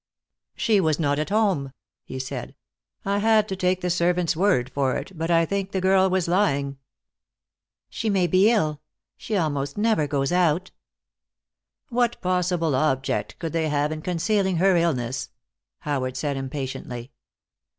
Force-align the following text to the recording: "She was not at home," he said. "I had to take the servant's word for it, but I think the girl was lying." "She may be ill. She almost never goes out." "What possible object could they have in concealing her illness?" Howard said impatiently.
"She 0.55 0.81
was 0.81 0.99
not 0.99 1.19
at 1.19 1.29
home," 1.29 1.73
he 2.03 2.17
said. 2.17 2.55
"I 3.05 3.19
had 3.19 3.47
to 3.49 3.55
take 3.55 3.81
the 3.81 3.91
servant's 3.91 4.35
word 4.35 4.71
for 4.71 4.95
it, 4.95 5.15
but 5.15 5.29
I 5.29 5.45
think 5.45 5.69
the 5.73 5.79
girl 5.79 6.09
was 6.09 6.27
lying." 6.27 6.79
"She 7.87 8.09
may 8.09 8.25
be 8.25 8.49
ill. 8.49 8.81
She 9.15 9.37
almost 9.37 9.77
never 9.77 10.07
goes 10.07 10.31
out." 10.31 10.71
"What 11.89 12.19
possible 12.19 12.73
object 12.73 13.37
could 13.37 13.53
they 13.53 13.69
have 13.69 13.91
in 13.91 14.01
concealing 14.01 14.57
her 14.57 14.75
illness?" 14.75 15.29
Howard 15.81 16.17
said 16.17 16.35
impatiently. 16.35 17.11